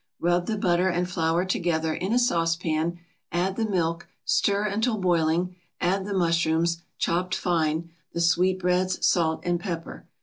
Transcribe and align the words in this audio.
Rub 0.19 0.47
the 0.47 0.57
butter 0.57 0.89
and 0.89 1.07
flour 1.07 1.45
together 1.45 1.93
in 1.93 2.11
a 2.11 2.17
saucepan, 2.17 2.97
add 3.31 3.55
the 3.55 3.69
milk, 3.69 4.07
stir 4.25 4.63
until 4.65 4.97
boiling, 4.97 5.55
add 5.79 6.05
the 6.07 6.13
mushrooms, 6.17 6.81
chopped 6.97 7.35
fine, 7.35 7.91
the 8.11 8.19
sweetbreads, 8.19 9.05
salt 9.05 9.41
and 9.43 9.59
pepper. 9.59 10.07